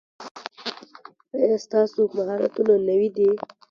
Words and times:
ایا 1.35 1.55
ستاسو 1.65 2.01
مهارتونه 2.17 2.73
نوي 2.87 3.09
دي؟ 3.15 3.29